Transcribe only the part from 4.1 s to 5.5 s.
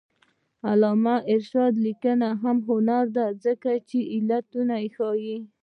علتونه ښيي.